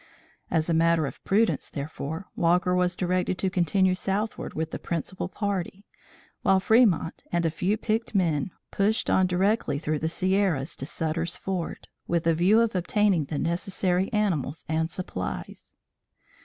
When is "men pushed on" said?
8.15-9.27